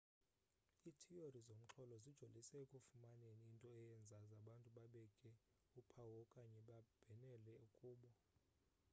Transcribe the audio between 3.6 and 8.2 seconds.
eyenza abantu babeke uphawu okanye babhenele kubo